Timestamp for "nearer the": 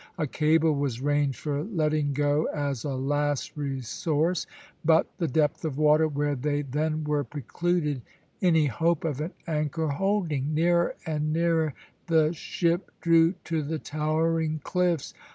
11.31-12.33